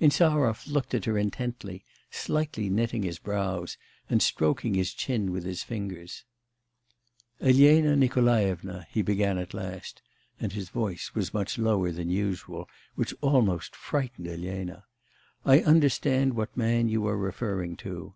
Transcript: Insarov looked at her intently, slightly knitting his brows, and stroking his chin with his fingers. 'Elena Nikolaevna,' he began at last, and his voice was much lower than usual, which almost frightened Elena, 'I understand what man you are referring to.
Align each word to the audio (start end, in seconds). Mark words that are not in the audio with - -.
Insarov 0.00 0.66
looked 0.66 0.94
at 0.94 1.04
her 1.04 1.18
intently, 1.18 1.84
slightly 2.10 2.70
knitting 2.70 3.02
his 3.02 3.18
brows, 3.18 3.76
and 4.08 4.22
stroking 4.22 4.72
his 4.72 4.94
chin 4.94 5.30
with 5.30 5.44
his 5.44 5.62
fingers. 5.62 6.24
'Elena 7.38 7.94
Nikolaevna,' 7.94 8.86
he 8.90 9.02
began 9.02 9.36
at 9.36 9.52
last, 9.52 10.00
and 10.40 10.54
his 10.54 10.70
voice 10.70 11.14
was 11.14 11.34
much 11.34 11.58
lower 11.58 11.90
than 11.92 12.08
usual, 12.08 12.66
which 12.94 13.12
almost 13.20 13.76
frightened 13.76 14.26
Elena, 14.26 14.84
'I 15.44 15.60
understand 15.64 16.32
what 16.32 16.56
man 16.56 16.88
you 16.88 17.06
are 17.06 17.18
referring 17.18 17.76
to. 17.76 18.14